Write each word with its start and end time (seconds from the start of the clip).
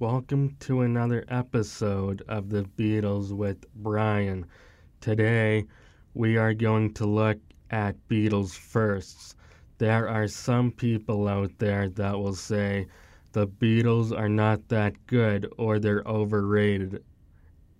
Welcome 0.00 0.54
to 0.60 0.82
another 0.82 1.24
episode 1.26 2.22
of 2.28 2.50
The 2.50 2.62
Beatles 2.62 3.32
with 3.32 3.66
Brian. 3.74 4.46
Today, 5.00 5.66
we 6.14 6.36
are 6.36 6.54
going 6.54 6.94
to 6.94 7.04
look 7.04 7.38
at 7.72 7.96
Beatles 8.08 8.56
firsts. 8.56 9.34
There 9.78 10.08
are 10.08 10.28
some 10.28 10.70
people 10.70 11.26
out 11.26 11.50
there 11.58 11.88
that 11.88 12.16
will 12.16 12.36
say 12.36 12.86
the 13.32 13.48
Beatles 13.48 14.16
are 14.16 14.28
not 14.28 14.68
that 14.68 15.04
good 15.08 15.52
or 15.58 15.80
they're 15.80 16.04
overrated. 16.06 17.02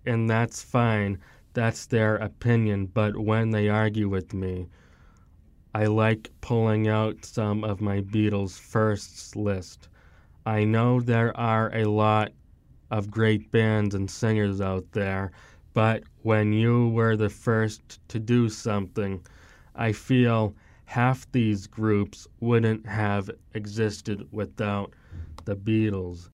And 0.05 0.29
that's 0.29 0.61
fine, 0.61 1.19
that's 1.53 1.85
their 1.85 2.17
opinion, 2.17 2.87
but 2.87 3.15
when 3.15 3.51
they 3.51 3.69
argue 3.69 4.09
with 4.09 4.33
me, 4.33 4.67
I 5.73 5.85
like 5.85 6.33
pulling 6.41 6.85
out 6.85 7.23
some 7.23 7.63
of 7.63 7.79
my 7.79 8.01
Beatles 8.01 8.59
firsts 8.59 9.37
list. 9.37 9.87
I 10.45 10.63
know 10.63 10.99
there 10.99 11.35
are 11.37 11.73
a 11.75 11.85
lot 11.85 12.31
of 12.91 13.11
great 13.11 13.51
bands 13.51 13.93
and 13.93 14.09
singers 14.09 14.61
out 14.61 14.91
there, 14.91 15.31
but 15.73 16.03
when 16.23 16.53
you 16.53 16.89
were 16.89 17.15
the 17.15 17.29
first 17.29 17.99
to 18.09 18.19
do 18.19 18.49
something, 18.49 19.21
I 19.75 19.91
feel 19.91 20.55
half 20.85 21.31
these 21.31 21.67
groups 21.67 22.27
wouldn't 22.39 22.87
have 22.87 23.29
existed 23.53 24.27
without 24.31 24.93
the 25.45 25.55
Beatles. 25.55 26.29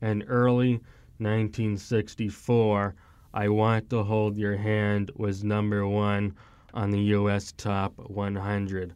And 0.00 0.24
early 0.26 0.74
1964, 1.18 2.94
I 3.34 3.48
Want 3.48 3.90
to 3.90 4.02
Hold 4.02 4.36
Your 4.36 4.56
Hand 4.56 5.10
was 5.14 5.44
number 5.44 5.86
one 5.86 6.34
on 6.72 6.90
the 6.90 7.00
US 7.16 7.52
Top 7.52 7.92
100. 7.96 8.94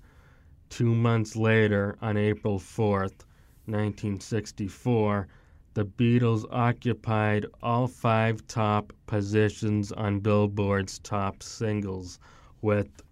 Two 0.70 0.94
months 0.94 1.36
later, 1.36 1.96
on 2.00 2.16
April 2.16 2.58
4th, 2.58 3.24
1964, 3.66 5.28
the 5.74 5.84
Beatles 5.84 6.44
occupied 6.50 7.46
all 7.62 7.86
five 7.86 8.46
top 8.46 8.92
positions 9.06 9.92
on 9.92 10.20
Billboard's 10.20 10.98
top 11.00 11.42
singles 11.42 12.18
with 12.62 13.02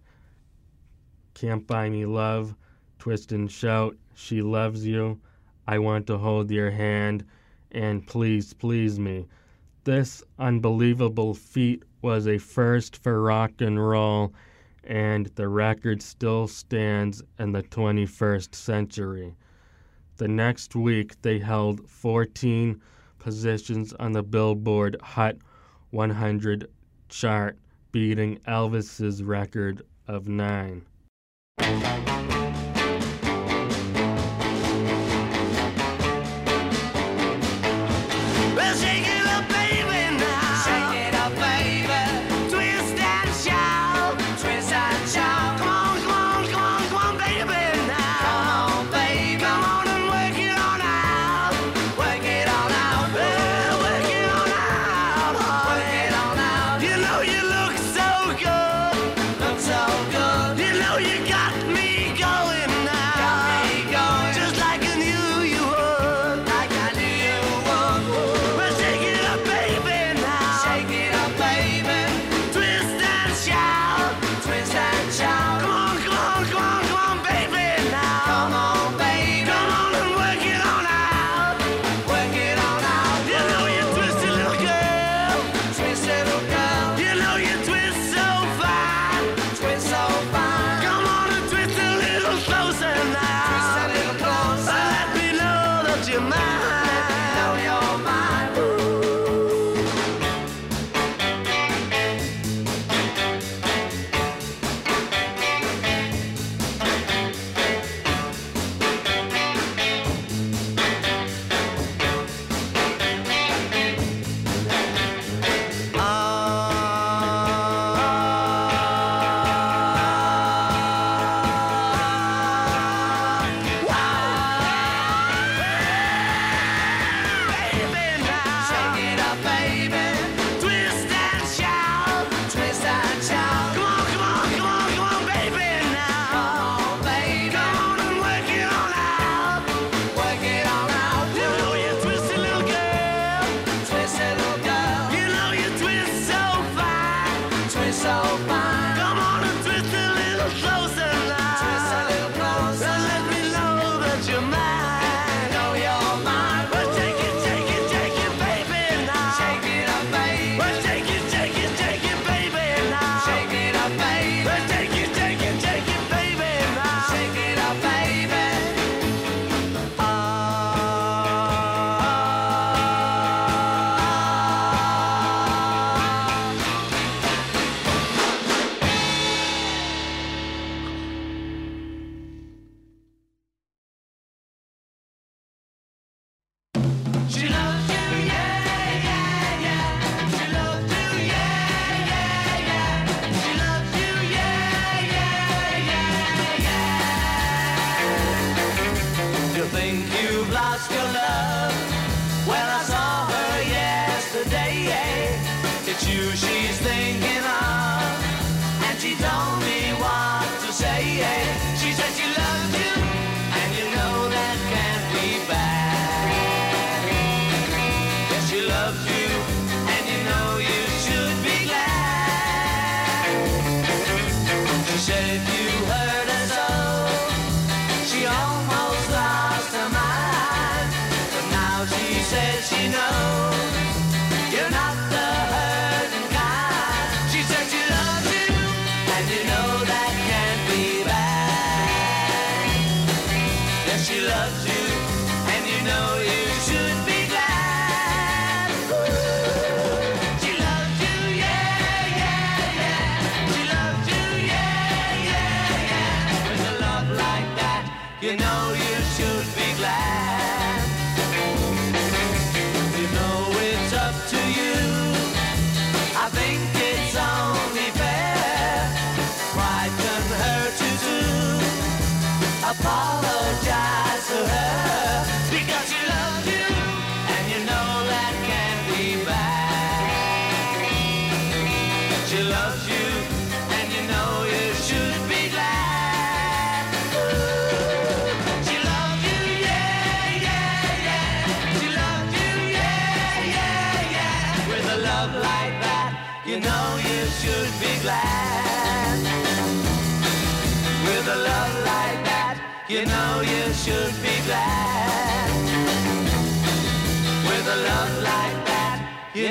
Can't 1.33 1.67
Buy 1.67 1.89
Me 1.89 2.05
Love, 2.05 2.55
Twist 2.99 3.31
and 3.31 3.51
Shout, 3.51 3.97
She 4.15 4.41
Loves 4.41 4.85
You, 4.85 5.19
I 5.67 5.79
Want 5.79 6.07
to 6.07 6.17
Hold 6.17 6.51
Your 6.51 6.71
Hand, 6.71 7.25
and 7.73 8.05
Please 8.05 8.53
Please 8.53 8.99
Me. 8.99 9.27
This 9.83 10.23
unbelievable 10.39 11.33
feat 11.33 11.83
was 12.01 12.27
a 12.27 12.37
first 12.37 12.95
for 12.95 13.21
rock 13.21 13.59
and 13.59 13.85
roll, 13.85 14.33
and 14.83 15.27
the 15.35 15.47
record 15.47 16.01
still 16.01 16.47
stands 16.47 17.21
in 17.39 17.51
the 17.51 17.63
21st 17.63 18.55
century. 18.55 19.35
The 20.17 20.27
next 20.27 20.75
week, 20.75 21.21
they 21.21 21.39
held 21.39 21.89
14 21.89 22.81
positions 23.19 23.93
on 23.93 24.11
the 24.11 24.23
Billboard 24.23 24.97
Hot 25.01 25.35
100 25.91 26.69
chart, 27.09 27.57
beating 27.91 28.37
Elvis's 28.47 29.23
record 29.23 29.81
of 30.07 30.27
nine. 30.27 30.85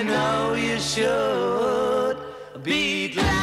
know 0.04 0.54
you 0.54 0.78
should 0.80 2.16
be 2.62 3.08
glad. 3.08 3.41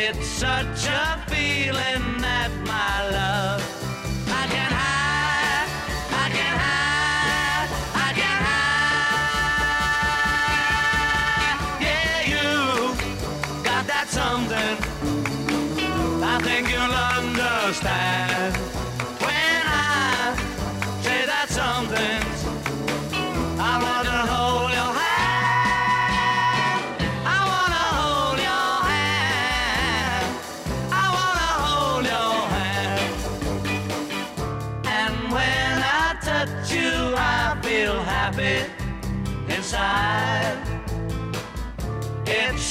It's 0.00 0.28
such 0.28 0.86
a 0.86 1.20
feeling 1.26 2.20
that 2.20 2.52
my 2.64 3.10
love 3.10 3.77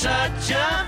such 0.08 0.52
a 0.52 0.87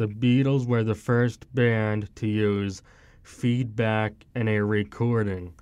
The 0.00 0.08
Beatles 0.08 0.66
were 0.66 0.82
the 0.82 0.94
first 0.94 1.44
band 1.54 2.08
to 2.16 2.26
use 2.26 2.80
feedback 3.22 4.24
in 4.34 4.48
a 4.48 4.64
recording. 4.64 5.52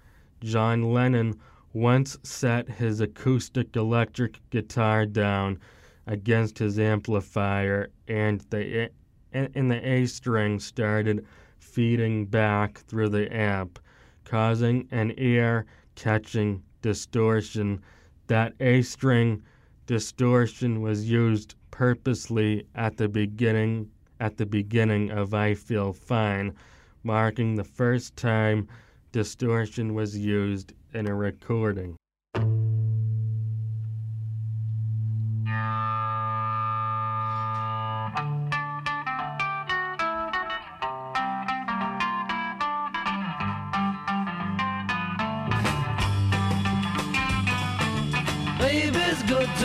John 0.40 0.92
Lennon 0.92 1.40
once 1.73 2.16
set 2.23 2.68
his 2.68 3.00
acoustic 3.00 3.75
electric 3.75 4.38
guitar 4.50 5.07
down 5.07 5.59
against 6.07 6.61
his 6.61 6.78
amplifier 6.78 7.90
and 8.07 8.40
the 8.50 8.92
and 9.33 9.73
the 9.73 9.85
A 9.85 10.07
string 10.07 10.61
started 10.61 11.26
feeding 11.59 12.25
back 12.25 12.78
through 12.78 13.09
the 13.09 13.37
amp, 13.37 13.80
causing 14.23 14.87
an 14.92 15.14
ear 15.18 15.66
catching 15.97 16.62
distortion. 16.80 17.80
That 18.28 18.54
A 18.61 18.83
string 18.83 19.42
distortion 19.87 20.80
was 20.80 21.11
used 21.11 21.57
purposely 21.73 22.68
at 22.76 22.99
the 22.99 23.09
beginning 23.09 23.90
at 24.20 24.37
the 24.37 24.46
beginning 24.46 25.10
of 25.10 25.34
I 25.34 25.54
Feel 25.54 25.92
Fine, 25.92 26.54
marking 27.02 27.54
the 27.54 27.64
first 27.64 28.16
time 28.16 28.68
distortion 29.12 29.94
was 29.94 30.18
used 30.18 30.72
in 30.92 31.06
a 31.06 31.14
recording. 31.14 31.96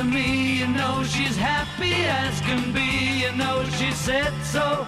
Me, 0.03 0.59
you 0.59 0.67
know 0.67 1.03
she's 1.03 1.35
happy 1.37 1.93
as 2.05 2.39
can 2.41 2.71
be, 2.73 3.21
you 3.23 3.31
know 3.35 3.63
she 3.77 3.91
said 3.91 4.33
so. 4.43 4.85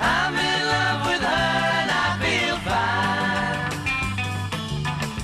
I'm 0.00 0.34
in 0.34 0.62
love 0.74 1.06
with 1.06 1.22
her 1.22 1.54
and 1.80 1.90
I 2.06 2.08
feel 2.22 2.56
fine. 2.70 3.70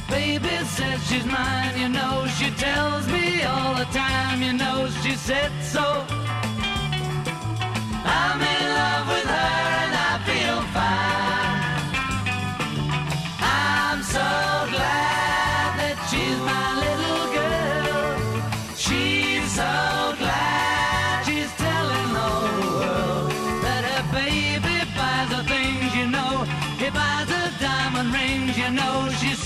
Baby 0.08 0.64
says 0.66 1.00
she's 1.08 1.24
mine, 1.24 1.78
you 1.78 1.88
know 1.88 2.26
she 2.38 2.50
tells 2.50 3.06
me 3.08 3.42
all 3.42 3.74
the 3.74 3.86
time, 3.86 4.42
you 4.42 4.52
know 4.52 4.88
she 5.02 5.12
said 5.12 5.52
so. 5.62 6.04
I'm 8.04 8.40
in 8.40 8.68
love 8.80 9.08
with 9.08 9.28
her 9.36 9.65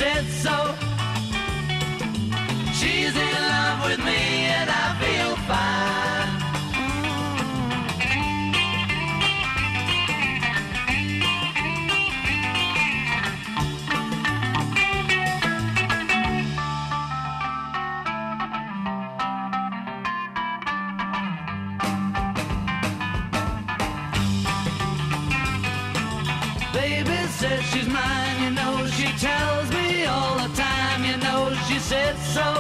said 0.01 0.27
so. 0.45 0.57
She's 2.79 3.15
in 3.27 3.35
love 3.53 3.79
with 3.85 3.99
me 4.09 4.21
and 4.59 4.71
I 4.71 4.87
feel 5.03 5.33
fine. 5.51 6.31
Baby 26.73 27.19
says 27.39 27.63
she's 27.71 27.89
mine, 27.89 28.30
said 31.91 32.17
so. 32.19 32.60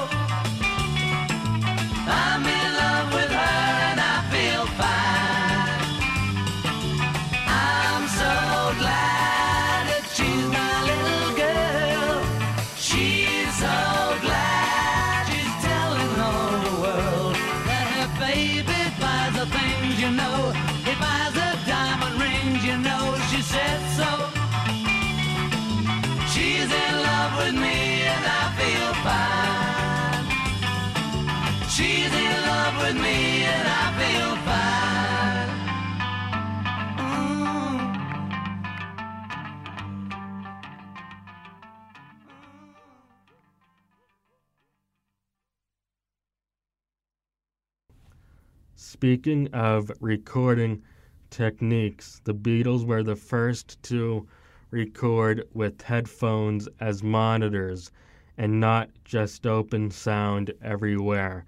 Speaking 49.00 49.48
of 49.54 49.90
recording 49.98 50.82
techniques, 51.30 52.20
the 52.24 52.34
Beatles 52.34 52.84
were 52.84 53.02
the 53.02 53.16
first 53.16 53.82
to 53.84 54.28
record 54.70 55.48
with 55.54 55.80
headphones 55.80 56.68
as 56.80 57.02
monitors 57.02 57.90
and 58.36 58.60
not 58.60 58.90
just 59.06 59.46
open 59.46 59.90
sound 59.90 60.52
everywhere. 60.60 61.46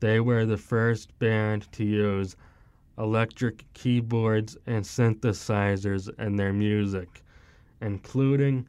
They 0.00 0.20
were 0.20 0.44
the 0.44 0.58
first 0.58 1.18
band 1.18 1.72
to 1.72 1.86
use 1.86 2.36
electric 2.98 3.64
keyboards 3.72 4.58
and 4.66 4.84
synthesizers 4.84 6.10
in 6.18 6.36
their 6.36 6.52
music, 6.52 7.24
including 7.80 8.68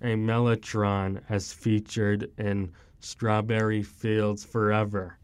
a 0.00 0.14
Mellotron 0.14 1.20
as 1.28 1.52
featured 1.52 2.30
in 2.38 2.70
Strawberry 3.00 3.82
Fields 3.82 4.44
Forever. 4.44 5.18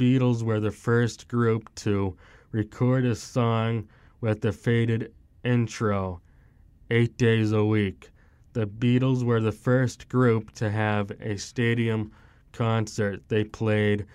Beatles 0.00 0.42
were 0.42 0.60
the 0.60 0.70
first 0.70 1.28
group 1.28 1.74
to 1.74 2.16
record 2.52 3.04
a 3.04 3.14
song 3.14 3.86
with 4.22 4.40
the 4.40 4.50
faded 4.50 5.12
intro, 5.44 6.22
eight 6.90 7.18
days 7.18 7.52
a 7.52 7.62
week. 7.62 8.08
The 8.54 8.66
Beatles 8.66 9.22
were 9.22 9.42
the 9.42 9.52
first 9.52 10.08
group 10.08 10.52
to 10.52 10.70
have 10.70 11.10
a 11.20 11.36
stadium 11.36 12.12
concert. 12.52 13.28
They 13.28 13.44
played 13.44 14.06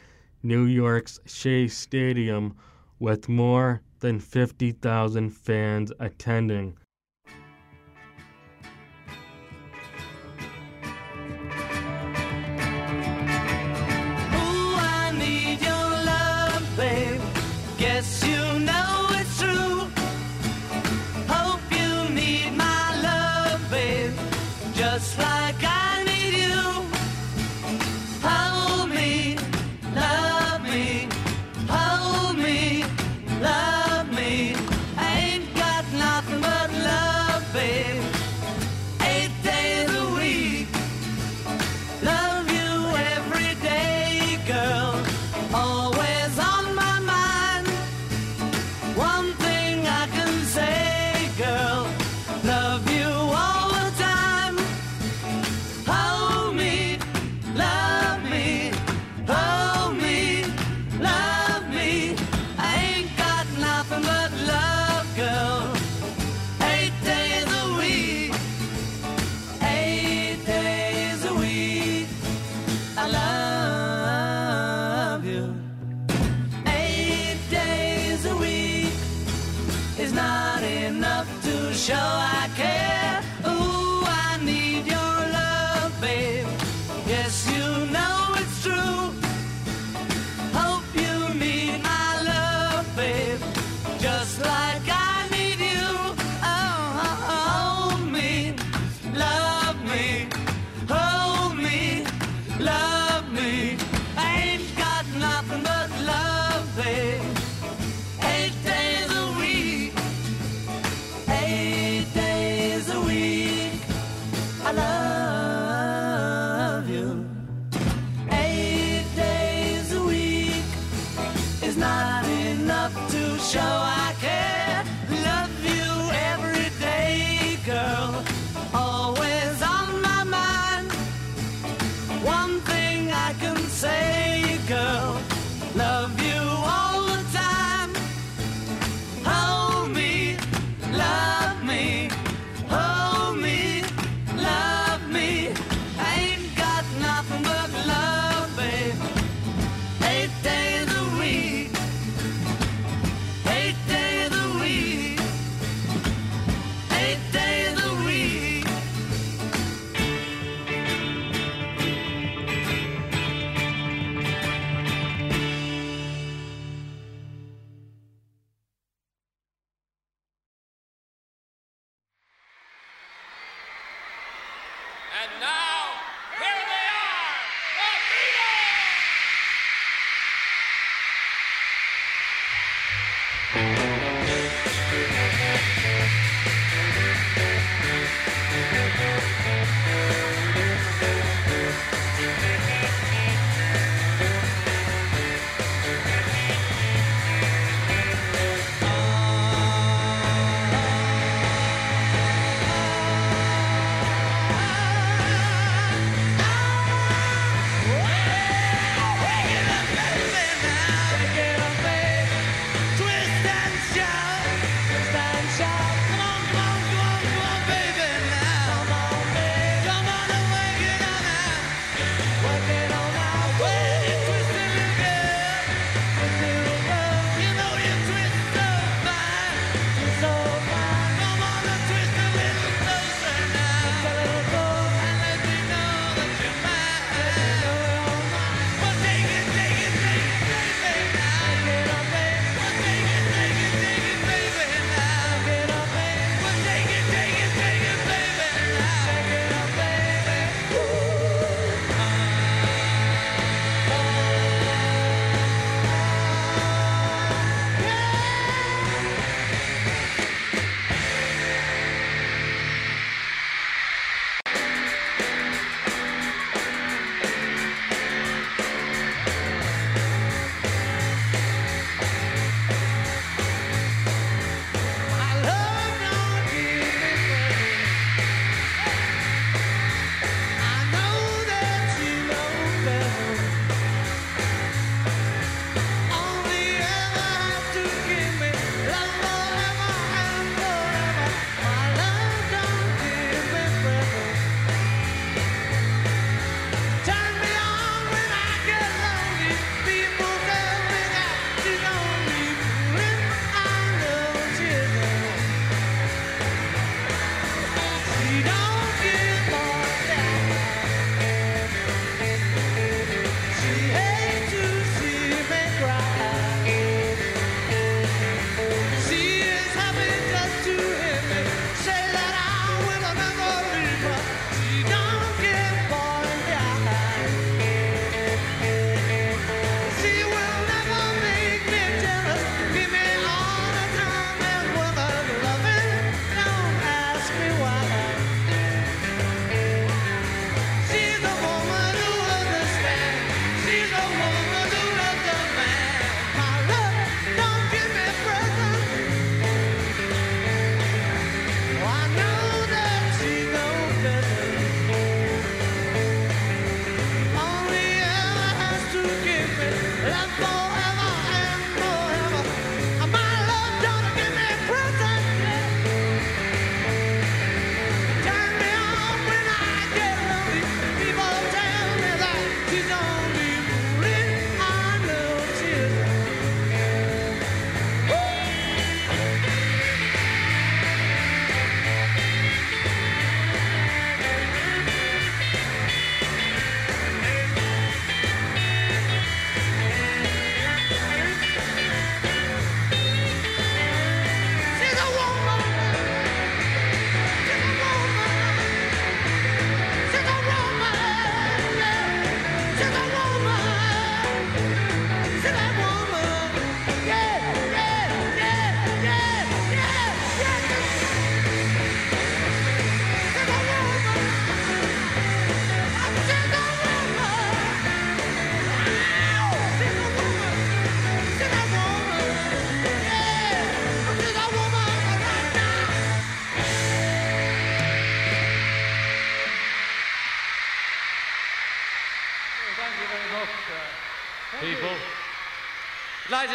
New 0.41 0.63
York's 0.63 1.19
Shea 1.27 1.67
Stadium 1.67 2.55
with 2.97 3.29
more 3.29 3.83
than 3.99 4.19
50,000 4.19 5.29
fans 5.29 5.91
attending. 5.99 6.79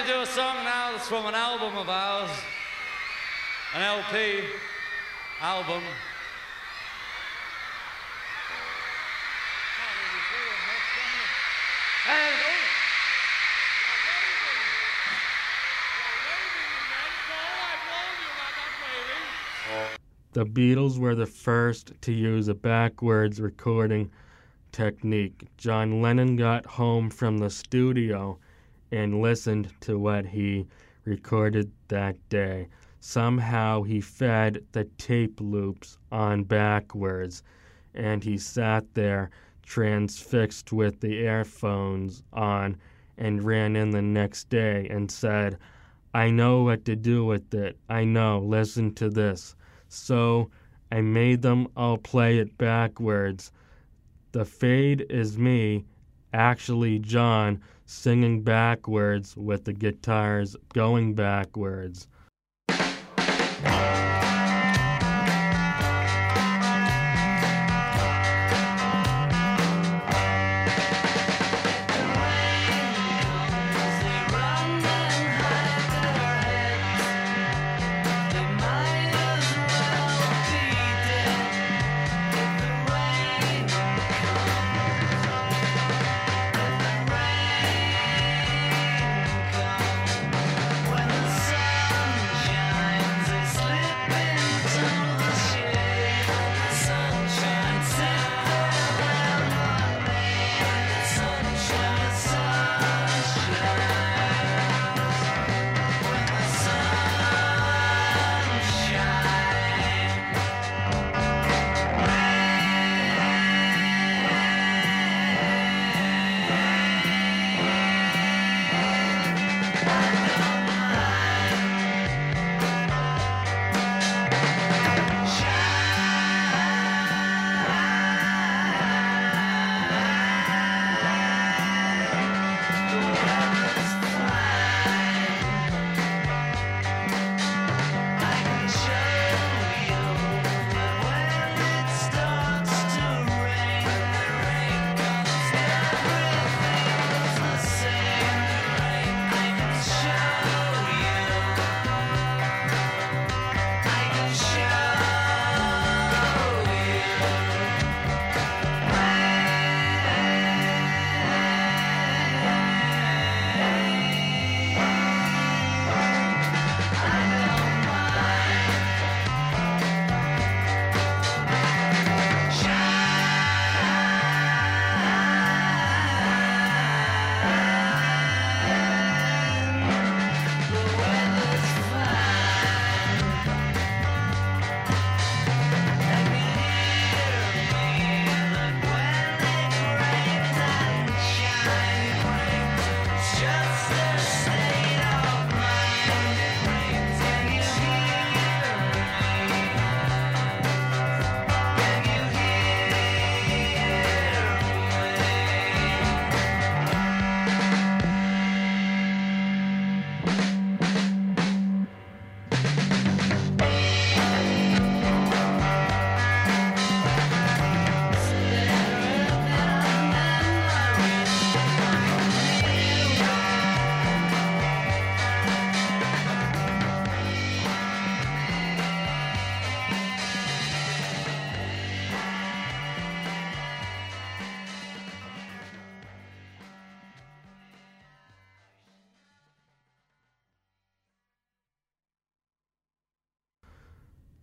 To 0.00 0.06
do 0.06 0.20
a 0.20 0.26
song 0.26 0.56
now 0.64 0.92
that's 0.92 1.08
from 1.08 1.26
an 1.26 1.34
album 1.34 1.76
of 1.76 1.88
ours, 1.88 2.30
an 3.74 3.82
LP 3.82 4.44
album. 5.42 5.82
The 20.32 20.46
Beatles 20.46 20.98
were 20.98 21.14
the 21.14 21.26
first 21.26 21.92
to 22.02 22.12
use 22.12 22.48
a 22.48 22.54
backwards 22.54 23.40
recording 23.40 24.10
technique. 24.72 25.48
John 25.58 26.00
Lennon 26.00 26.36
got 26.36 26.64
home 26.64 27.10
from 27.10 27.38
the 27.38 27.50
studio 27.50 28.38
and 28.90 29.22
listened 29.22 29.72
to 29.80 29.98
what 29.98 30.26
he 30.26 30.66
recorded 31.04 31.70
that 31.88 32.16
day. 32.28 32.68
Somehow 33.00 33.82
he 33.82 34.00
fed 34.00 34.64
the 34.72 34.84
tape 34.98 35.40
loops 35.40 35.98
on 36.12 36.44
backwards, 36.44 37.42
and 37.94 38.22
he 38.22 38.36
sat 38.36 38.94
there 38.94 39.30
transfixed 39.62 40.72
with 40.72 41.00
the 41.00 41.14
earphones 41.14 42.22
on 42.32 42.76
and 43.16 43.44
ran 43.44 43.76
in 43.76 43.90
the 43.90 44.02
next 44.02 44.48
day 44.48 44.86
and 44.90 45.10
said, 45.10 45.58
I 46.12 46.30
know 46.30 46.62
what 46.62 46.84
to 46.86 46.96
do 46.96 47.24
with 47.24 47.54
it. 47.54 47.78
I 47.88 48.04
know. 48.04 48.40
Listen 48.40 48.92
to 48.94 49.08
this. 49.08 49.54
So 49.88 50.50
I 50.90 51.00
made 51.00 51.42
them 51.42 51.68
all 51.76 51.98
play 51.98 52.38
it 52.38 52.58
backwards. 52.58 53.52
The 54.32 54.44
fade 54.44 55.06
is 55.08 55.38
me, 55.38 55.84
actually 56.32 56.98
John, 56.98 57.60
singing 57.90 58.40
backwards 58.40 59.36
with 59.36 59.64
the 59.64 59.72
guitars 59.72 60.54
going 60.72 61.12
backwards. 61.12 62.06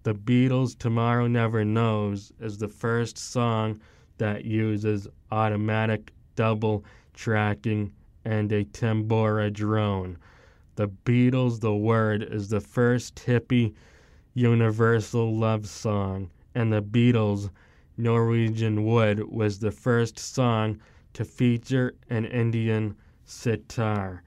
The 0.08 0.16
Beatles' 0.16 0.80
Tomorrow 0.80 1.28
Never 1.28 1.66
Knows 1.66 2.32
is 2.40 2.60
the 2.60 2.70
first 2.70 3.18
song 3.18 3.82
that 4.20 4.46
uses 4.46 5.06
automatic 5.32 6.14
double 6.38 6.86
tracking 7.14 7.92
and 8.24 8.50
a 8.54 8.64
tambura 8.64 9.52
drone. 9.52 10.18
The 10.76 10.88
Beatles' 10.88 11.60
The 11.60 11.76
Word 11.76 12.24
is 12.24 12.48
the 12.48 12.62
first 12.62 13.16
hippie 13.16 13.74
universal 14.34 15.36
love 15.36 15.68
song, 15.68 16.32
and 16.56 16.72
the 16.72 16.82
Beatles' 16.82 17.50
Norwegian 17.98 18.86
Wood 18.86 19.30
was 19.30 19.60
the 19.60 19.74
first 19.74 20.18
song 20.18 20.80
to 21.16 21.26
feature 21.26 21.96
an 22.10 22.24
Indian 22.24 22.96
sitar. 23.26 24.24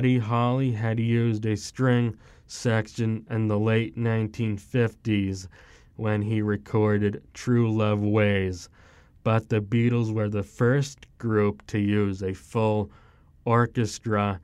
Buddy 0.00 0.16
Holly 0.16 0.72
had 0.72 0.98
used 0.98 1.44
a 1.44 1.58
string 1.58 2.16
section 2.46 3.26
in 3.28 3.48
the 3.48 3.58
late 3.58 3.98
1950s 3.98 5.46
when 5.96 6.22
he 6.22 6.40
recorded 6.40 7.22
True 7.34 7.70
Love 7.70 8.00
Ways, 8.00 8.70
but 9.24 9.50
the 9.50 9.60
Beatles 9.60 10.10
were 10.10 10.30
the 10.30 10.42
first 10.42 11.06
group 11.18 11.66
to 11.66 11.78
use 11.78 12.22
a 12.22 12.32
full 12.32 12.90
orchestra 13.44 14.40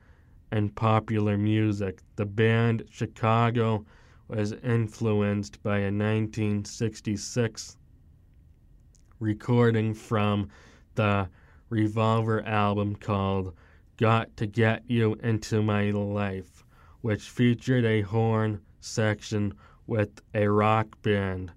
in 0.51 0.69
popular 0.69 1.39
music. 1.39 2.03
The 2.17 2.27
band 2.27 2.83
Chicago 2.91 3.83
was 4.27 4.51
influenced 4.51 5.63
by 5.63 5.79
a 5.79 5.89
1966 5.89 7.77
recording 9.19 9.95
from 9.95 10.49
the 10.93 11.29
Revolver 11.71 12.45
album 12.45 12.95
called 12.95 13.55
Got 13.97 14.37
to 14.37 14.45
Get 14.45 14.83
You 14.85 15.15
Into 15.23 15.63
My 15.63 15.89
Life, 15.89 16.63
which 17.01 17.31
featured 17.31 17.83
a 17.83 18.01
horn 18.01 18.61
section 18.79 19.55
with 19.87 20.21
a 20.35 20.47
rock 20.47 21.01
band. 21.01 21.51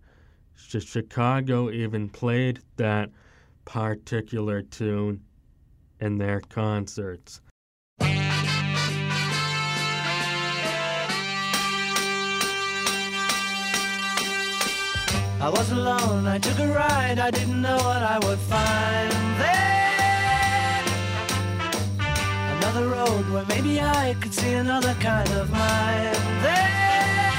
Ch- 0.56 0.82
Chicago 0.82 1.70
even 1.70 2.08
played 2.08 2.60
that 2.76 3.10
particular 3.66 4.62
tune 4.62 5.20
in 6.00 6.16
their 6.16 6.40
concerts. 6.40 7.42
I 15.42 15.48
was 15.48 15.70
alone, 15.72 16.26
I 16.26 16.38
took 16.38 16.58
a 16.58 16.68
ride, 16.68 17.18
I 17.18 17.30
didn't 17.30 17.60
know 17.60 17.76
what 17.76 18.02
I 18.02 18.18
would 18.18 18.38
find 18.38 19.12
there. 19.40 19.79
Another 22.62 22.88
road 22.88 23.30
where 23.30 23.46
maybe 23.46 23.80
I 23.80 24.14
could 24.20 24.34
see 24.34 24.52
another 24.52 24.92
kind 25.00 25.30
of 25.30 25.50
mind 25.50 26.14
there. 26.44 27.32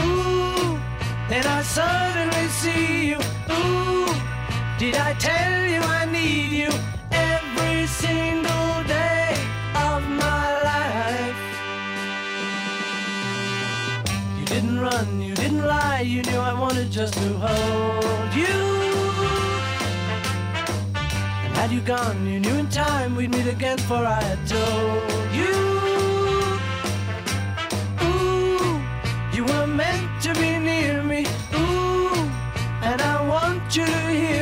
Ooh, 0.00 0.80
then 1.28 1.46
I 1.46 1.60
suddenly 1.60 2.46
see 2.48 3.10
you. 3.10 3.18
Ooh, 3.50 4.08
did 4.78 4.96
I 4.96 5.12
tell 5.18 5.66
you 5.66 5.80
I 5.80 6.06
need 6.06 6.50
you 6.62 6.70
every 7.10 7.86
single 7.86 8.84
day 8.84 9.36
of 9.74 10.00
my 10.08 10.44
life? 10.70 11.42
You 14.38 14.46
didn't 14.46 14.80
run, 14.80 15.20
you 15.20 15.34
didn't 15.34 15.66
lie, 15.66 16.00
you 16.00 16.22
knew 16.22 16.38
I 16.38 16.54
wanted 16.58 16.90
just 16.90 17.12
to 17.14 17.28
hold 17.34 18.34
you. 18.34 18.71
Had 21.62 21.70
you 21.70 21.80
gone, 21.80 22.26
you 22.26 22.40
knew 22.40 22.56
in 22.56 22.68
time 22.70 23.14
we'd 23.14 23.30
meet 23.30 23.46
again, 23.46 23.78
for 23.78 23.94
I 23.94 24.20
had 24.20 24.44
told 24.48 25.30
you. 25.32 25.54
Ooh, 28.02 28.82
you 29.32 29.44
were 29.44 29.68
meant 29.68 30.10
to 30.22 30.34
be 30.34 30.58
near 30.58 31.04
me. 31.04 31.24
Ooh, 31.54 32.28
and 32.82 33.00
I 33.00 33.24
want 33.28 33.76
you 33.76 33.86
to 33.86 34.10
hear 34.10 34.41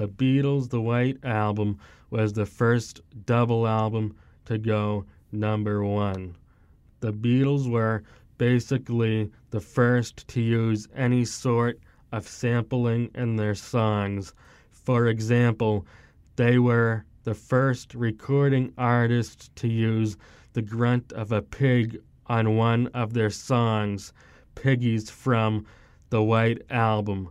The 0.00 0.08
Beatles' 0.08 0.70
The 0.70 0.80
White 0.80 1.18
Album 1.22 1.78
was 2.08 2.32
the 2.32 2.46
first 2.46 3.02
double 3.26 3.68
album 3.68 4.16
to 4.46 4.56
go 4.56 5.04
number 5.30 5.84
one. 5.84 6.36
The 7.00 7.12
Beatles 7.12 7.70
were 7.70 8.02
basically 8.38 9.30
the 9.50 9.60
first 9.60 10.26
to 10.28 10.40
use 10.40 10.88
any 10.96 11.26
sort 11.26 11.80
of 12.12 12.26
sampling 12.26 13.10
in 13.14 13.36
their 13.36 13.54
songs. 13.54 14.32
For 14.70 15.06
example, 15.06 15.84
they 16.36 16.58
were 16.58 17.04
the 17.24 17.34
first 17.34 17.94
recording 17.94 18.72
artists 18.78 19.50
to 19.56 19.68
use 19.68 20.16
the 20.54 20.62
grunt 20.62 21.12
of 21.12 21.30
a 21.30 21.42
pig 21.42 22.00
on 22.26 22.56
one 22.56 22.86
of 22.94 23.12
their 23.12 23.28
songs, 23.28 24.14
Piggies 24.54 25.10
from 25.10 25.66
the 26.08 26.22
White 26.22 26.62
Album. 26.70 27.28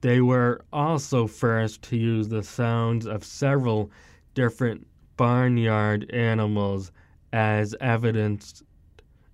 They 0.00 0.20
were 0.20 0.64
also 0.72 1.26
first 1.26 1.82
to 1.82 1.96
use 1.96 2.28
the 2.28 2.42
sounds 2.42 3.06
of 3.06 3.24
several 3.24 3.90
different 4.34 4.86
barnyard 5.16 6.08
animals 6.10 6.92
as 7.32 7.74
evidenced 7.80 8.62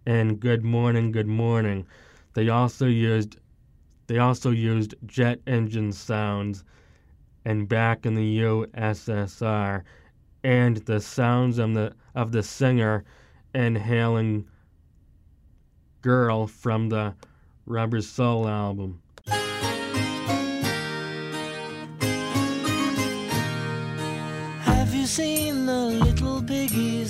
in 0.06 0.36
Good 0.36 0.64
Morning, 0.64 1.12
Good 1.12 1.26
Morning. 1.26 1.86
They 2.32 2.48
also 2.48 2.86
used 2.86 3.36
they 4.06 4.18
also 4.18 4.50
used 4.50 4.94
jet 5.06 5.40
engine 5.46 5.92
sounds 5.92 6.64
and 7.44 7.68
back 7.68 8.04
in 8.04 8.14
the 8.14 8.40
USSR 8.40 9.82
and 10.42 10.76
the 10.78 11.00
sounds 11.00 11.58
of 11.58 11.74
the 11.74 11.94
of 12.14 12.32
the 12.32 12.42
singer 12.42 13.04
inhaling 13.54 14.46
girl 16.02 16.46
from 16.46 16.88
the 16.88 17.14
Rubber 17.66 18.02
Soul 18.02 18.48
album. 18.48 19.00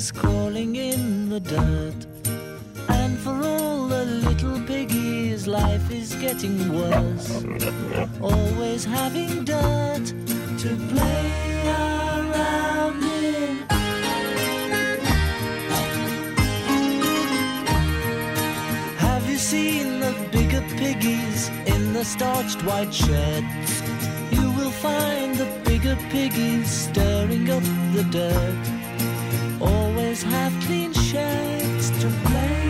Piggies 0.05 0.13
crawling 0.13 0.77
in 0.77 1.29
the 1.29 1.41
dirt? 1.41 2.07
And 2.89 3.19
for 3.19 3.35
all 3.43 3.89
the 3.89 4.05
little 4.05 4.61
piggies, 4.67 5.47
life 5.47 5.91
is 5.91 6.15
getting 6.17 6.73
worse. 6.73 7.45
Always 8.21 8.85
having 8.85 9.45
dirt 9.45 10.07
to 10.59 10.77
play 10.93 11.31
around 11.67 13.03
in. 13.03 13.57
Have 18.99 19.29
you 19.29 19.39
seen 19.39 20.01
the 20.01 20.15
bigger 20.33 20.63
piggies 20.77 21.49
in 21.67 21.93
the 21.93 22.05
starched 22.05 22.63
white 22.65 22.93
shirts? 22.93 23.83
You 24.31 24.51
will 24.59 24.75
find 24.87 25.37
the 25.37 25.49
bigger 25.65 25.97
piggies 26.11 26.69
stirring 26.69 27.49
up 27.51 27.63
the 27.95 28.05
dirt. 28.11 28.85
Always 29.61 29.94
have 30.23 30.53
clean 30.61 30.93
sheds 30.93 31.91
to 32.01 32.09
play 32.25 32.64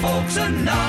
forks 0.00 0.38
and 0.38 0.79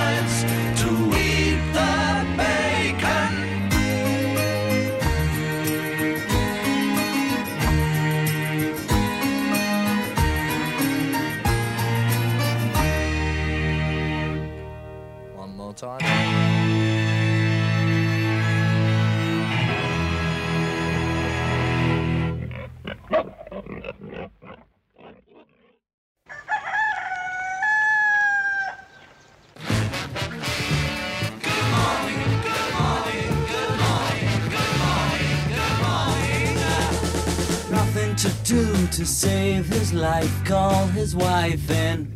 his 41.11 41.15
wife 41.15 41.69
in. 41.69 42.07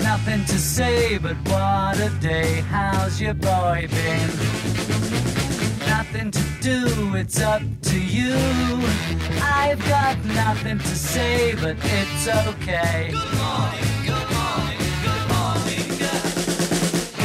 Nothing 0.00 0.44
to 0.46 0.58
say, 0.58 1.18
but 1.18 1.36
what 1.48 1.98
a 2.00 2.10
day, 2.20 2.60
how's 2.68 3.20
your 3.20 3.34
boy 3.34 3.86
been? 3.90 4.30
Nothing 5.86 6.30
to 6.30 6.42
do, 6.60 7.14
it's 7.14 7.40
up 7.40 7.62
to 7.82 7.98
you. 8.00 8.34
I've 9.40 9.82
got 9.88 10.16
nothing 10.24 10.78
to 10.78 10.94
say, 10.96 11.54
but 11.54 11.76
it's 11.82 12.26
okay. 12.48 13.10
Good 13.12 13.34
morning, 13.42 13.92
good 14.10 14.28
morning, 14.38 14.82
good 15.06 15.24
morning. 15.34 15.86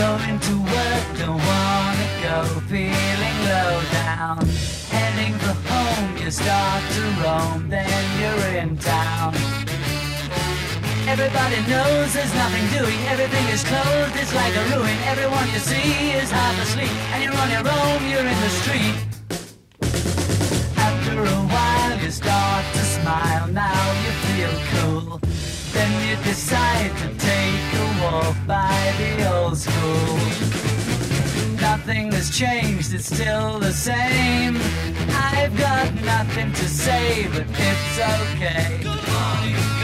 Going 0.03 0.39
to 0.47 0.55
work, 0.75 1.05
don't 1.17 1.41
wanna 1.51 2.09
go, 2.25 2.43
feeling 2.69 3.37
low 3.53 3.81
down. 3.91 4.45
Heading 4.93 5.33
for 5.39 5.55
home, 5.69 6.17
you 6.17 6.29
start 6.29 6.83
to 6.93 7.01
roam, 7.23 7.69
then 7.69 8.05
you're 8.21 8.61
in 8.61 8.77
town. 8.77 9.46
Everybody 11.07 11.55
knows 11.71 12.13
there's 12.13 12.33
nothing 12.35 12.67
doing, 12.77 12.99
everything 13.07 13.47
is 13.47 13.63
closed, 13.63 14.13
it's 14.17 14.35
like 14.35 14.53
a 14.53 14.63
ruin. 14.75 14.97
Everyone 15.05 15.47
you 15.53 15.59
see 15.59 16.11
is 16.11 16.29
half 16.29 16.61
asleep, 16.61 16.91
and 17.13 17.23
you're 17.23 17.33
on 17.33 17.49
your 17.49 17.65
own, 17.65 17.99
you're 18.11 18.27
in 18.27 18.39
the 18.45 18.49
street. 18.59 18.97
After 20.77 21.21
a 21.21 21.39
while, 21.53 21.97
you 22.03 22.11
start 22.11 22.65
to 22.73 22.79
smile, 22.79 23.47
now 23.47 23.83
you 24.03 24.11
feel 24.27 24.53
cool. 24.71 25.19
Then 25.71 25.91
you 26.09 26.15
decide 26.25 26.91
to 26.97 27.07
take 27.17 27.67
a 27.83 27.87
walk 28.03 28.35
by 28.45 28.93
the 28.99 29.33
old 29.33 29.57
school. 29.57 30.17
Nothing 31.61 32.11
has 32.11 32.37
changed, 32.37 32.93
it's 32.93 33.05
still 33.15 33.59
the 33.59 33.71
same. 33.71 34.57
I've 35.31 35.57
got 35.57 35.93
nothing 36.03 36.51
to 36.51 36.67
say, 36.67 37.27
but 37.31 37.45
it's 37.47 37.97
okay. 37.97 38.79
Good 38.83 39.03
morning, 39.07 39.76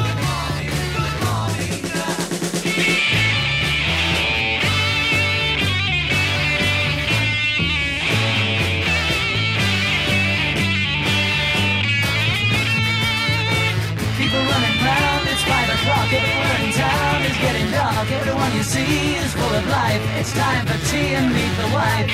Is 18.65 19.33
full 19.33 19.43
of 19.43 19.67
life. 19.67 20.01
It's 20.17 20.31
time 20.31 20.65
for 20.65 20.79
tea 20.89 21.15
and 21.15 21.33
meet 21.35 21.53
the 21.61 21.69
wife. 21.75 22.09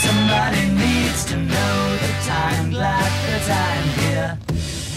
Somebody 0.00 0.64
needs 0.70 1.26
to 1.26 1.36
know 1.36 1.96
the 2.00 2.12
time, 2.24 2.70
glad 2.70 3.12
that 3.28 3.46
I'm 3.68 3.88
here. 4.00 4.38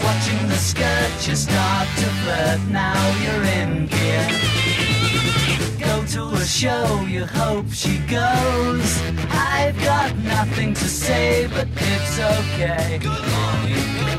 Watching 0.01 0.47
the 0.47 0.55
skirt, 0.55 1.27
you 1.27 1.35
start 1.35 1.89
to 1.97 2.07
flirt, 2.23 2.61
now 2.69 3.01
you're 3.21 3.43
in 3.59 3.87
gear. 3.87 4.27
Go 5.85 6.05
to 6.15 6.35
a 6.37 6.45
show, 6.45 7.01
you 7.01 7.25
hope 7.25 7.69
she 7.73 7.97
goes. 8.07 9.01
I've 9.29 9.77
got 9.83 10.15
nothing 10.19 10.73
to 10.73 10.85
say, 10.85 11.47
but 11.47 11.67
it's 11.75 12.17
okay. 12.17 12.97
Good 12.97 13.25
morning. 13.35 14.10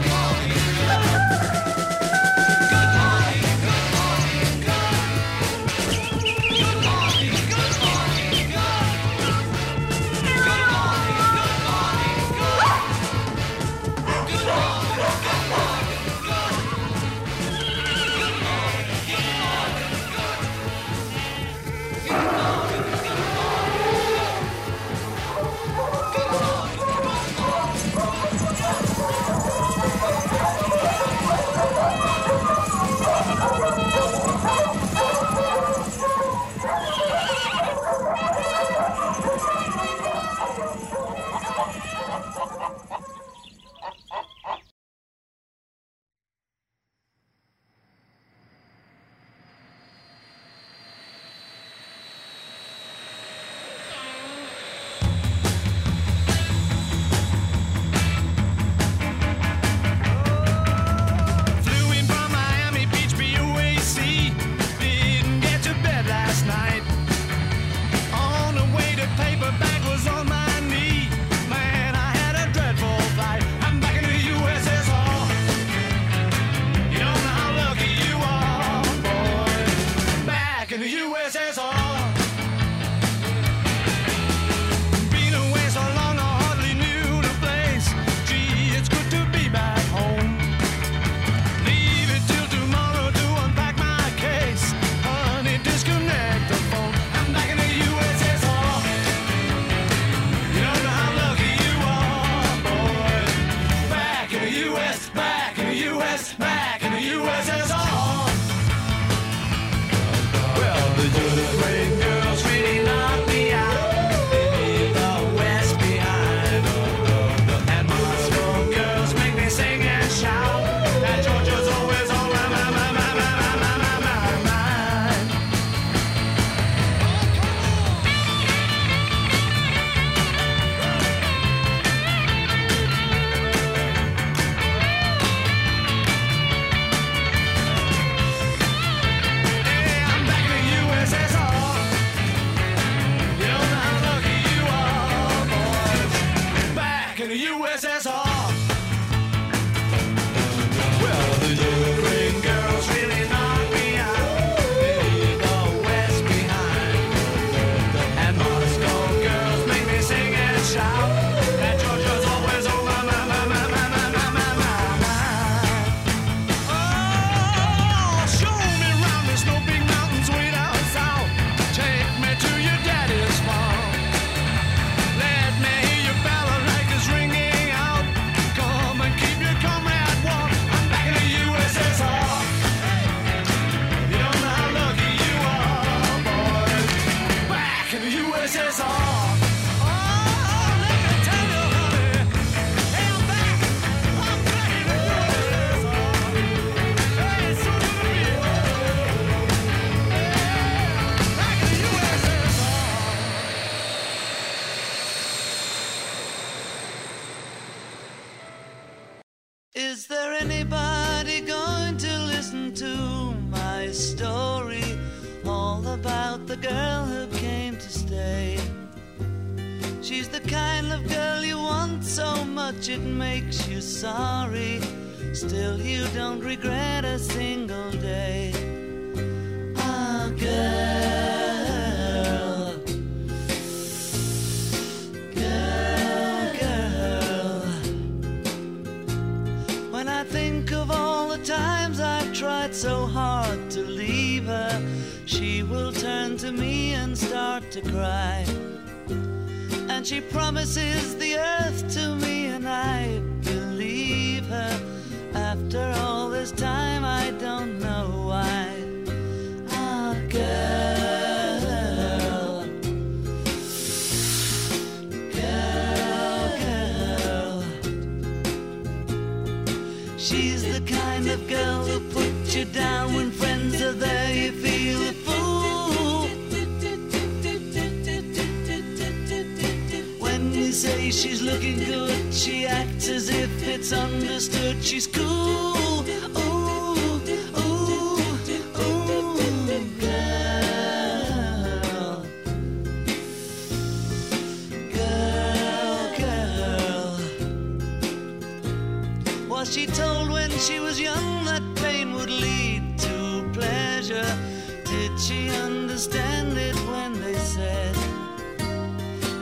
she 300.58 300.80
was 300.80 301.00
young 301.00 301.44
that 301.44 301.62
pain 301.76 302.12
would 302.14 302.30
lead 302.30 302.98
to 302.98 303.50
pleasure. 303.52 304.36
Did 304.84 305.18
she 305.18 305.50
understand 305.50 306.56
it 306.56 306.76
when 306.90 307.20
they 307.20 307.34
said 307.34 307.94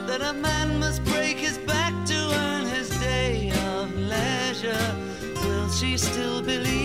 that 0.07 0.21
a 0.21 0.33
man 0.33 0.79
must 0.79 1.03
break 1.05 1.37
his 1.37 1.57
back 1.59 1.93
to 2.07 2.17
earn 2.43 2.65
his 2.65 2.89
day 2.99 3.51
of 3.73 3.93
leisure? 3.95 4.95
Will 5.43 5.69
she 5.69 5.97
still 5.97 6.41
believe? 6.41 6.80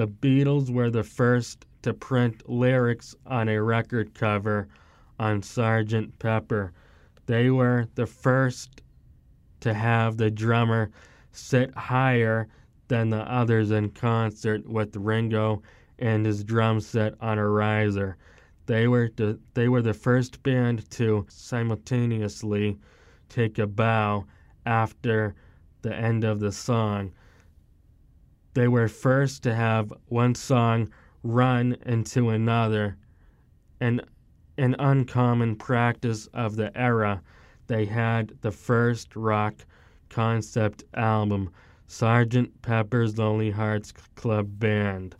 the 0.00 0.08
Beatles 0.08 0.70
were 0.70 0.88
the 0.88 1.04
first 1.04 1.66
to 1.82 1.92
print 1.92 2.48
lyrics 2.48 3.14
on 3.26 3.50
a 3.50 3.62
record 3.62 4.14
cover 4.14 4.66
on 5.18 5.42
Sgt. 5.42 6.10
Pepper. 6.18 6.72
They 7.26 7.50
were 7.50 7.86
the 7.96 8.06
first 8.06 8.80
to 9.60 9.74
have 9.74 10.16
the 10.16 10.30
drummer 10.30 10.90
sit 11.32 11.74
higher 11.74 12.48
than 12.88 13.10
the 13.10 13.30
others 13.30 13.70
in 13.70 13.90
concert 13.90 14.66
with 14.66 14.96
Ringo 14.96 15.60
and 15.98 16.24
his 16.24 16.44
drum 16.44 16.80
set 16.80 17.12
on 17.20 17.38
a 17.38 17.46
riser. 17.46 18.16
They 18.64 18.88
were 18.88 19.10
the, 19.14 19.38
they 19.52 19.68
were 19.68 19.82
the 19.82 19.92
first 19.92 20.42
band 20.42 20.88
to 20.92 21.26
simultaneously 21.28 22.78
take 23.28 23.58
a 23.58 23.66
bow 23.66 24.24
after 24.64 25.34
the 25.82 25.94
end 25.94 26.24
of 26.24 26.40
the 26.40 26.52
song 26.52 27.12
they 28.54 28.68
were 28.68 28.88
first 28.88 29.42
to 29.44 29.54
have 29.54 29.92
one 30.06 30.34
song 30.34 30.90
run 31.22 31.76
into 31.86 32.30
another, 32.30 32.96
an, 33.80 34.00
an 34.58 34.74
uncommon 34.78 35.56
practice 35.56 36.26
of 36.34 36.56
the 36.56 36.76
era. 36.76 37.22
They 37.66 37.84
had 37.84 38.32
the 38.40 38.50
first 38.50 39.14
rock 39.14 39.54
concept 40.08 40.84
album, 40.94 41.50
Sgt. 41.88 42.50
Pepper's 42.62 43.18
Lonely 43.18 43.50
Hearts 43.50 43.92
Club 44.16 44.58
Band. 44.58 45.14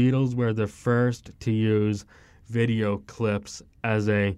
Beatles 0.00 0.34
were 0.34 0.54
the 0.54 0.66
first 0.66 1.30
to 1.40 1.52
use 1.52 2.06
video 2.46 3.02
clips 3.06 3.62
as 3.84 4.08
a 4.08 4.34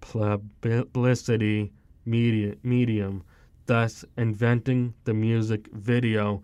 publicity 0.00 1.70
media, 2.06 2.54
medium, 2.62 3.22
thus 3.66 4.06
inventing 4.16 4.94
the 5.04 5.12
music 5.12 5.68
video 5.74 6.42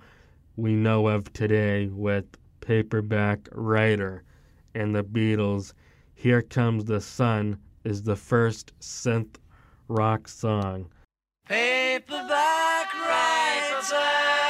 we 0.56 0.74
know 0.74 1.08
of 1.08 1.32
today 1.32 1.86
with 1.86 2.26
Paperback 2.60 3.48
Writer 3.52 4.22
and 4.74 4.94
the 4.94 5.02
Beatles. 5.02 5.72
Here 6.14 6.42
Comes 6.42 6.84
the 6.84 7.00
Sun 7.00 7.58
is 7.84 8.02
the 8.02 8.16
first 8.16 8.78
synth 8.80 9.36
rock 9.88 10.28
song. 10.28 10.90
Paperback 11.46 12.92
Writer! 12.92 14.47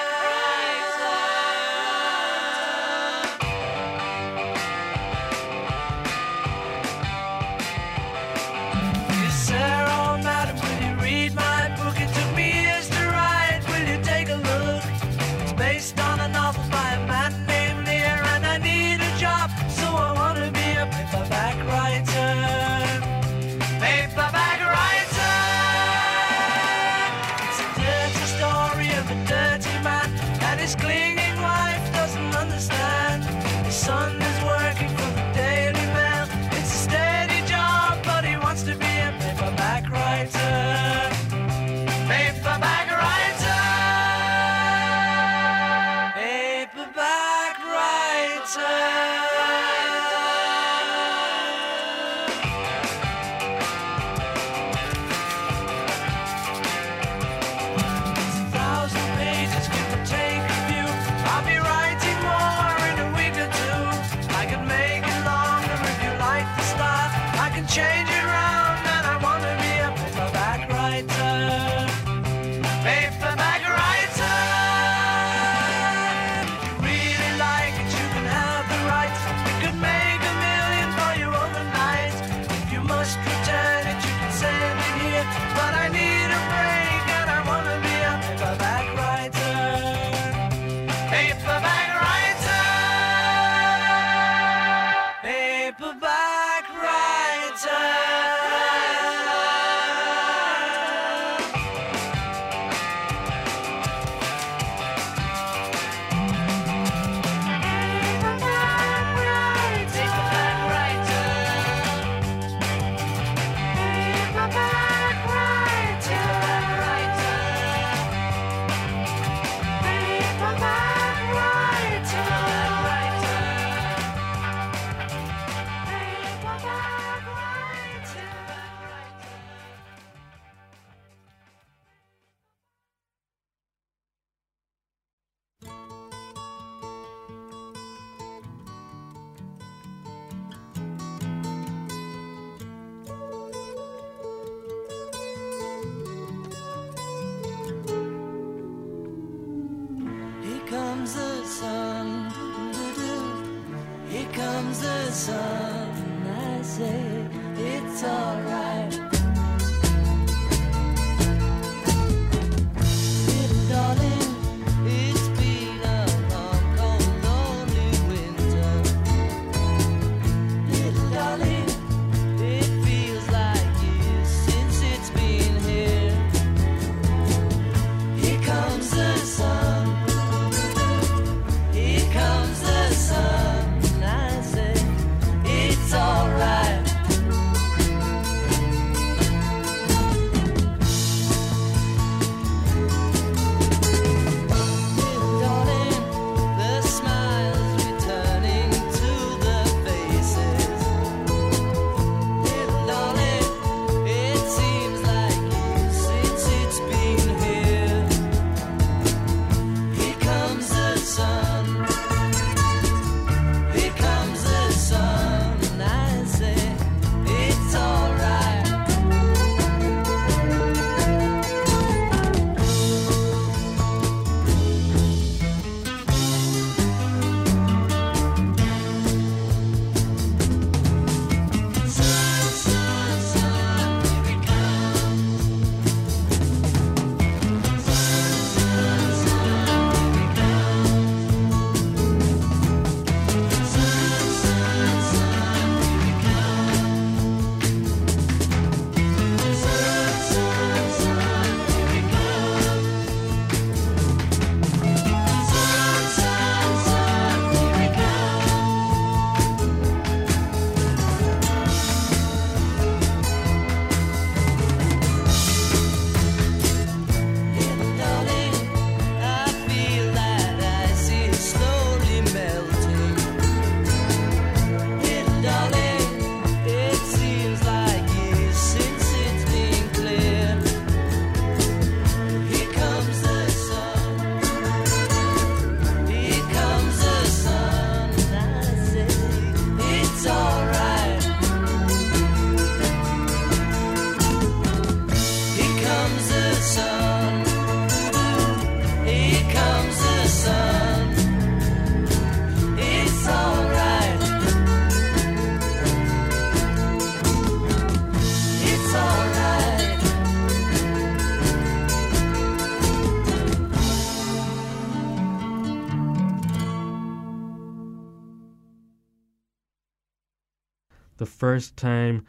Time 321.77 322.27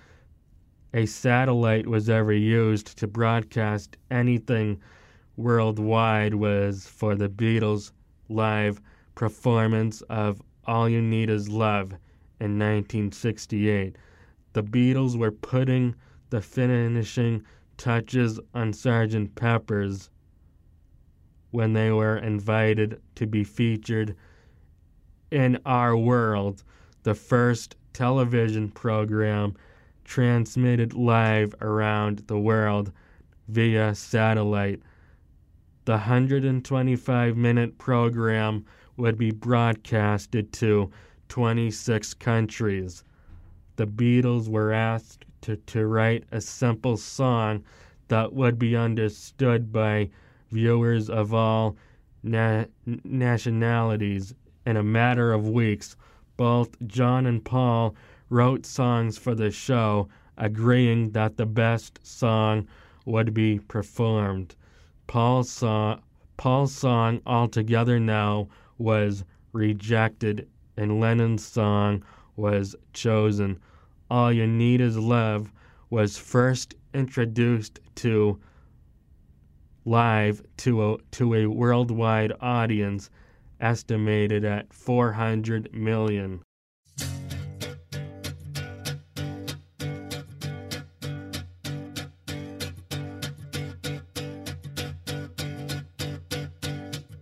a 0.93 1.05
satellite 1.05 1.85
was 1.87 2.09
ever 2.09 2.33
used 2.33 2.97
to 2.97 3.07
broadcast 3.07 3.97
anything 4.09 4.79
worldwide 5.35 6.33
was 6.33 6.87
for 6.87 7.15
the 7.15 7.29
Beatles' 7.29 7.91
live 8.27 8.81
performance 9.15 10.01
of 10.03 10.41
All 10.65 10.87
You 10.87 11.01
Need 11.01 11.29
Is 11.29 11.49
Love 11.49 11.91
in 12.39 12.57
1968. 12.57 13.97
The 14.53 14.63
Beatles 14.63 15.17
were 15.17 15.31
putting 15.31 15.95
the 16.29 16.41
finishing 16.41 17.43
touches 17.77 18.39
on 18.53 18.71
Sgt. 18.71 19.35
Pepper's 19.35 20.09
when 21.51 21.73
they 21.73 21.91
were 21.91 22.17
invited 22.17 23.01
to 23.15 23.27
be 23.27 23.43
featured 23.43 24.15
in 25.31 25.59
Our 25.65 25.95
World, 25.95 26.63
the 27.03 27.15
first 27.15 27.75
television 27.99 28.69
program 28.69 29.53
transmitted 30.05 30.93
live 30.93 31.53
around 31.59 32.19
the 32.27 32.39
world 32.39 32.93
via 33.49 33.93
satellite. 33.93 34.81
The 35.83 35.91
125 35.91 37.35
minute 37.35 37.77
program 37.77 38.63
would 38.95 39.17
be 39.17 39.31
broadcasted 39.31 40.53
to 40.53 40.89
26 41.27 42.13
countries. 42.13 43.03
The 43.75 43.85
Beatles 43.85 44.47
were 44.47 44.71
asked 44.71 45.25
to, 45.41 45.57
to 45.57 45.85
write 45.85 46.23
a 46.31 46.39
simple 46.39 46.95
song 46.95 47.65
that 48.07 48.31
would 48.31 48.57
be 48.57 48.77
understood 48.77 49.73
by 49.73 50.09
viewers 50.51 51.09
of 51.09 51.33
all 51.33 51.75
na- 52.23 52.63
nationalities. 53.03 54.33
In 54.65 54.77
a 54.77 54.83
matter 54.83 55.33
of 55.33 55.49
weeks, 55.49 55.97
both 56.39 56.77
John 56.87 57.25
and 57.25 57.43
Paul 57.43 57.93
wrote 58.29 58.65
songs 58.65 59.17
for 59.17 59.35
the 59.35 59.51
show, 59.51 60.07
agreeing 60.37 61.11
that 61.11 61.35
the 61.35 61.45
best 61.45 61.99
song 62.01 62.65
would 63.05 63.33
be 63.33 63.59
performed. 63.59 64.55
Paul's 65.05 65.49
song, 65.49 66.01
Paul's 66.37 66.73
song 66.73 67.19
All 67.25 67.49
Together 67.49 67.99
Now 67.99 68.47
was 68.77 69.25
rejected, 69.51 70.47
and 70.77 71.01
Lennon's 71.01 71.43
song 71.43 72.05
was 72.37 72.73
chosen. 72.93 73.59
All 74.09 74.31
You 74.31 74.47
Need 74.47 74.79
Is 74.79 74.97
Love 74.97 75.51
was 75.89 76.17
first 76.17 76.73
introduced 76.93 77.81
to 77.95 78.39
live 79.83 80.41
to 80.55 80.93
a, 80.93 80.97
to 81.11 81.33
a 81.33 81.47
worldwide 81.47 82.31
audience 82.39 83.09
estimated 83.59 84.45
at 84.45 84.73
400 84.73 85.73
million. 85.73 86.41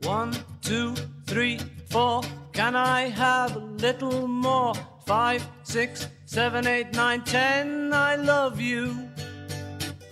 One, 0.03 0.33
two, 0.61 0.95
three, 1.25 1.59
four. 1.89 2.21
Can 2.53 2.75
I 2.75 3.09
have 3.09 3.55
a 3.57 3.59
little 3.59 4.25
more? 4.27 4.73
Five, 5.05 5.45
six, 5.63 6.07
seven, 6.25 6.65
eight, 6.65 6.93
nine, 6.93 7.23
ten. 7.23 7.93
I 7.93 8.15
love 8.15 8.61
you. 8.61 9.09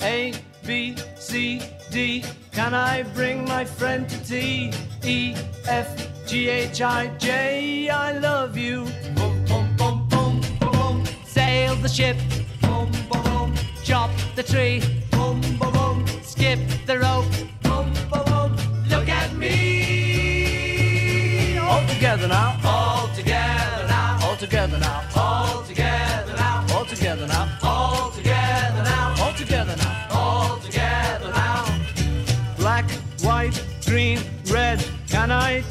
A, 0.02 0.34
B, 0.66 0.96
C, 1.18 1.62
D. 1.92 2.24
Can 2.52 2.74
I 2.74 3.04
bring 3.04 3.46
my 3.46 3.64
friend 3.64 4.10
to 4.10 4.24
tea? 4.26 4.72
E, 5.04 5.36
F, 5.66 6.05
G, 6.26 6.50
H, 6.50 6.82
I, 6.82 7.08
J. 7.18 7.88
I 7.90 8.12
love 8.18 8.58
you. 8.58 8.86
Boom, 9.16 9.46
boom, 9.46 9.76
boom, 9.78 10.08
boom, 10.10 10.42
boom, 10.60 10.72
boom. 10.72 11.04
Sail 11.26 11.76
the 11.76 11.88
ship, 11.88 12.18
Boom, 12.62 12.90
boom, 13.12 13.24
boom. 13.24 13.54
chop 13.84 14.10
the 14.36 14.42
tree, 14.44 14.82
Boom, 15.12 15.40
boom, 15.60 15.72
boom. 15.72 16.06
skip 16.24 16.60
the 16.88 16.98
rope. 17.00 17.26
Boom, 17.62 17.94
boom, 18.12 18.24
boom. 18.26 18.56
Look 18.90 19.08
at 19.08 19.34
me. 19.38 19.58
All 21.60 21.86
together 21.88 22.28
now. 22.28 22.65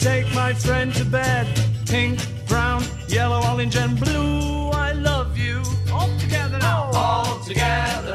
Take 0.05 0.35
my 0.35 0.53
friend 0.53 0.95
to 0.95 1.03
bed? 1.03 1.47
Pink, 1.87 2.19
brown, 2.47 2.85
yellow, 3.09 3.41
orange, 3.51 3.75
and 3.77 3.99
blue. 3.99 4.69
I 4.69 4.93
love 4.93 5.39
you. 5.39 5.63
All 5.91 6.11
together 6.19 6.59
now. 6.59 6.91
All 6.93 7.39
together 7.41 8.14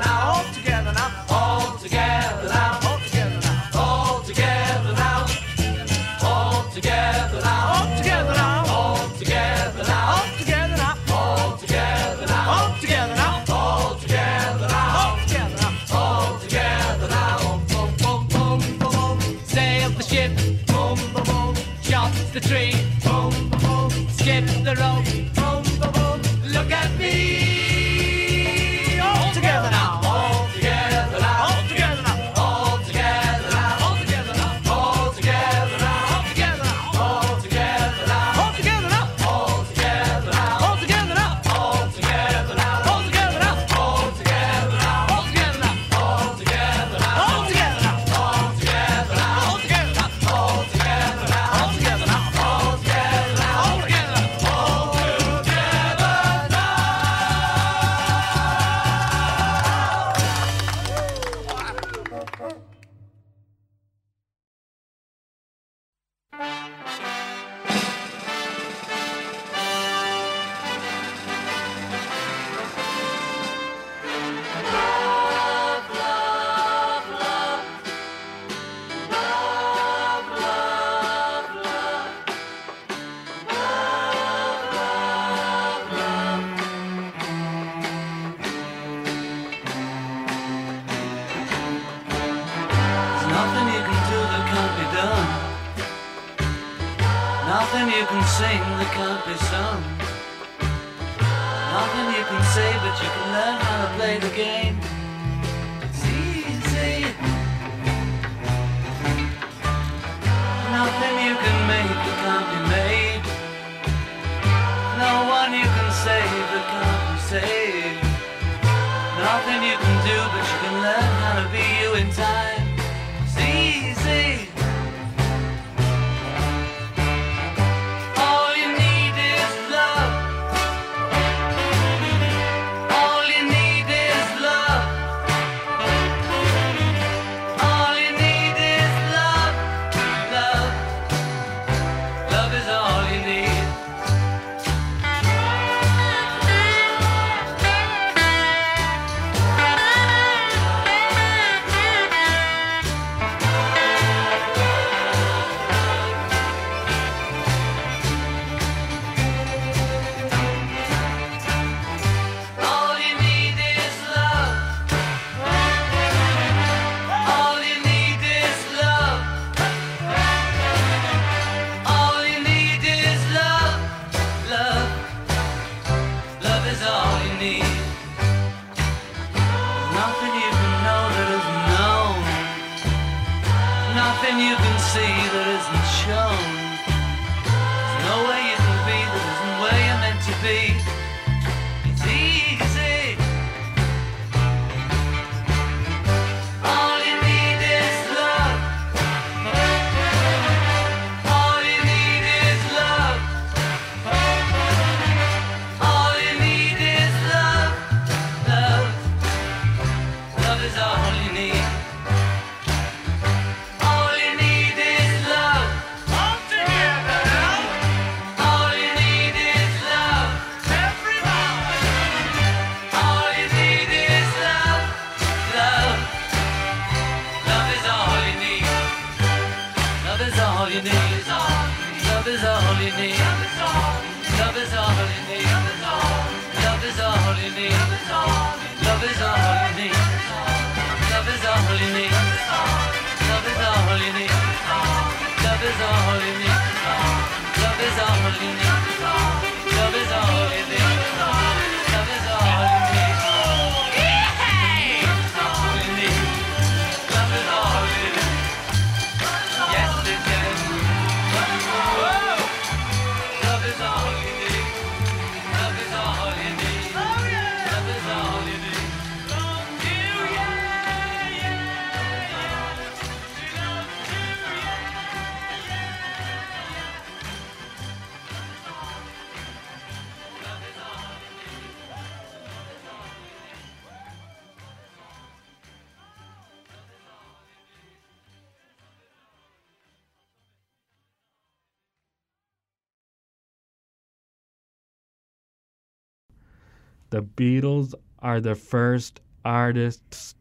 The 297.20 297.26
Beatles 297.26 297.94
are 298.20 298.40
the 298.40 298.56
first 298.56 299.20
artists 299.44 300.36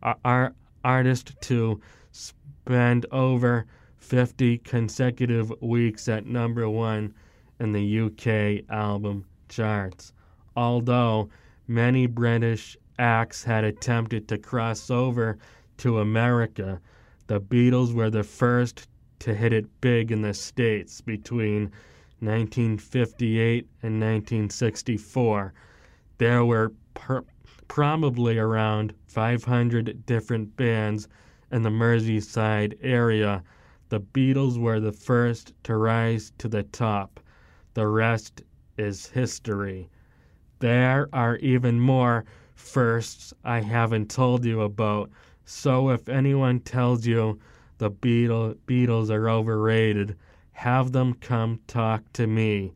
are 0.00 0.54
artist 0.84 1.34
to 1.40 1.80
spend 2.12 3.06
over 3.10 3.66
50 3.96 4.58
consecutive 4.58 5.52
weeks 5.60 6.06
at 6.06 6.26
number 6.26 6.70
1 6.70 7.12
in 7.58 7.72
the 7.72 8.00
UK 8.02 8.70
album 8.72 9.24
charts. 9.48 10.12
Although 10.54 11.28
many 11.66 12.06
British 12.06 12.76
acts 12.96 13.42
had 13.42 13.64
attempted 13.64 14.28
to 14.28 14.38
cross 14.38 14.90
over 14.90 15.38
to 15.78 15.98
America, 15.98 16.80
the 17.26 17.40
Beatles 17.40 17.92
were 17.92 18.10
the 18.10 18.22
first 18.22 18.86
to 19.18 19.34
hit 19.34 19.52
it 19.52 19.80
big 19.80 20.12
in 20.12 20.22
the 20.22 20.34
States 20.34 21.00
between 21.00 21.72
1958 22.20 23.66
and 23.82 23.94
1964. 24.00 25.52
There 26.20 26.44
were 26.44 26.74
per- 26.92 27.24
probably 27.66 28.36
around 28.36 28.92
500 29.06 30.04
different 30.04 30.54
bands 30.54 31.08
in 31.50 31.62
the 31.62 31.70
Merseyside 31.70 32.76
area. 32.82 33.42
The 33.88 34.02
Beatles 34.02 34.58
were 34.58 34.80
the 34.80 34.92
first 34.92 35.54
to 35.62 35.76
rise 35.78 36.30
to 36.36 36.46
the 36.46 36.62
top. 36.62 37.20
The 37.72 37.86
rest 37.86 38.42
is 38.76 39.06
history. 39.06 39.88
There 40.58 41.08
are 41.14 41.36
even 41.36 41.80
more 41.80 42.26
firsts 42.54 43.32
I 43.42 43.60
haven't 43.62 44.10
told 44.10 44.44
you 44.44 44.60
about. 44.60 45.08
So 45.46 45.88
if 45.88 46.06
anyone 46.06 46.60
tells 46.60 47.06
you 47.06 47.40
the 47.78 47.90
Beatle, 47.90 48.58
Beatles 48.66 49.08
are 49.08 49.30
overrated, 49.30 50.18
have 50.52 50.92
them 50.92 51.14
come 51.14 51.60
talk 51.66 52.02
to 52.12 52.26
me. 52.26 52.74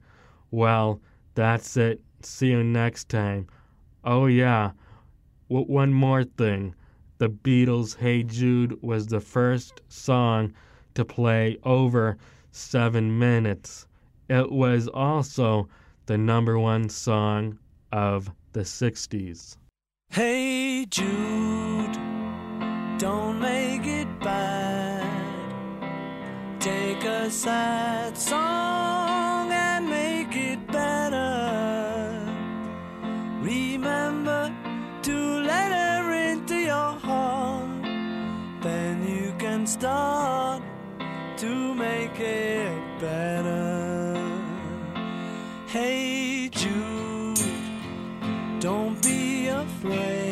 Well, 0.51 1.03
that's 1.35 1.77
it. 1.77 2.01
See 2.26 2.48
you 2.48 2.62
next 2.62 3.09
time. 3.09 3.46
Oh, 4.05 4.26
yeah. 4.26 4.72
W- 5.48 5.66
one 5.66 5.92
more 5.92 6.24
thing. 6.24 6.74
The 7.18 7.28
Beatles' 7.28 7.96
Hey 7.96 8.22
Jude 8.22 8.82
was 8.82 9.06
the 9.06 9.20
first 9.20 9.80
song 9.88 10.52
to 10.94 11.05
play 11.05 11.59
over 11.62 12.16
seven 12.51 13.18
minutes. 13.18 13.86
It 14.28 14.51
was 14.51 14.88
also 14.88 15.68
the 16.06 16.18
number 16.18 16.59
one 16.59 16.88
song 16.88 17.59
of 17.92 18.30
the 18.52 18.60
60s. 18.60 19.56
Hey 20.10 20.86
Jude, 20.86 21.94
don't 22.98 23.40
make 23.40 23.86
it 23.86 24.09
bad. 24.20 25.01
Take 26.60 27.05
a 27.05 27.30
sad 27.30 28.16
song 28.16 29.23
can 39.65 39.66
start 39.66 40.62
to 41.39 41.74
make 41.74 42.20
it 42.20 43.01
better. 43.01 44.15
Hey 45.69 46.51
Jude, 46.51 47.39
don't 48.61 49.01
be 49.03 49.49
afraid. 49.49 50.23